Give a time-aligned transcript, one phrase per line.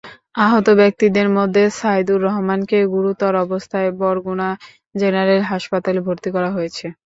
[0.37, 4.49] আহত ব্যক্তিদের মধ্যে সাইদুর রহমানকে গুরুতর অবস্থায় বরগুনা
[4.95, 6.85] জেনারেল হাসপাতালে ভর্তি করা হয়েছে।